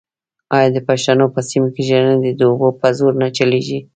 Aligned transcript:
آیا 0.55 0.69
د 0.73 0.77
پښتنو 0.87 1.25
په 1.35 1.39
سیمو 1.49 1.69
کې 1.75 1.81
ژرندې 1.89 2.31
د 2.35 2.41
اوبو 2.49 2.69
په 2.79 2.87
زور 2.97 3.13
نه 3.21 3.27
چلېږي؟ 3.37 3.79